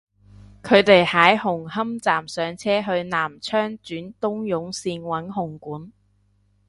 [0.63, 5.91] 佢哋喺紅磡站上車去南昌轉東涌綫搵紅館